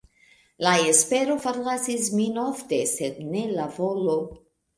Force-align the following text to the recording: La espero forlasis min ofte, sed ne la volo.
La 0.67 0.71
espero 0.91 1.35
forlasis 1.43 2.07
min 2.21 2.41
ofte, 2.45 2.81
sed 2.95 3.21
ne 3.29 3.45
la 3.53 3.69
volo. 3.79 4.19